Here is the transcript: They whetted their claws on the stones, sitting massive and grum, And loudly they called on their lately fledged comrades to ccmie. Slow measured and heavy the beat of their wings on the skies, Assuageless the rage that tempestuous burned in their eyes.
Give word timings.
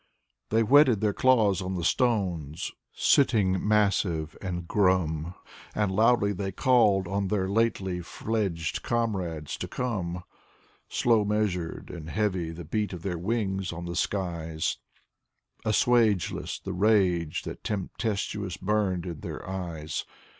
They 0.49 0.63
whetted 0.63 0.99
their 0.99 1.13
claws 1.13 1.61
on 1.61 1.75
the 1.75 1.83
stones, 1.83 2.71
sitting 2.91 3.67
massive 3.67 4.35
and 4.41 4.67
grum, 4.67 5.35
And 5.75 5.91
loudly 5.91 6.33
they 6.33 6.51
called 6.51 7.07
on 7.07 7.27
their 7.27 7.47
lately 7.47 8.01
fledged 8.01 8.81
comrades 8.81 9.55
to 9.57 9.67
ccmie. 9.67 10.23
Slow 10.89 11.23
measured 11.23 11.91
and 11.91 12.09
heavy 12.09 12.49
the 12.49 12.65
beat 12.65 12.93
of 12.93 13.03
their 13.03 13.19
wings 13.19 13.71
on 13.71 13.85
the 13.85 13.95
skies, 13.95 14.79
Assuageless 15.67 16.57
the 16.63 16.73
rage 16.73 17.43
that 17.43 17.63
tempestuous 17.63 18.57
burned 18.57 19.05
in 19.05 19.19
their 19.19 19.47
eyes. 19.47 20.03